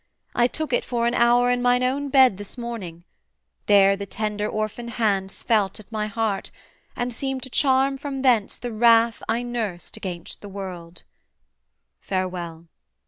I 0.33 0.47
took 0.47 0.73
it 0.73 0.83
for 0.83 1.05
an 1.05 1.13
hour 1.13 1.51
in 1.51 1.61
mine 1.61 1.83
own 1.83 2.09
bed 2.09 2.37
This 2.37 2.57
morning: 2.57 3.03
there 3.67 3.95
the 3.95 4.07
tender 4.07 4.47
orphan 4.49 4.87
hands 4.87 5.43
Felt 5.43 5.79
at 5.79 5.91
my 5.91 6.07
heart, 6.07 6.49
and 6.95 7.13
seemed 7.13 7.43
to 7.43 7.51
charm 7.51 7.97
from 7.99 8.23
thence 8.23 8.57
The 8.57 8.73
wrath 8.73 9.21
I 9.29 9.43
nursed 9.43 9.97
against 9.97 10.41
the 10.41 10.49
world: 10.49 11.03
farewell.' 11.99 12.65